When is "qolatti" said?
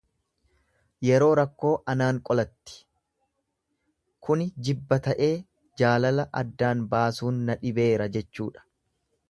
2.29-2.79